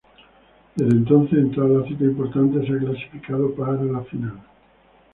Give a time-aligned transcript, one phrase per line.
[0.75, 4.41] Desde entonces en todas las citas importantes se ha clasificado para la final.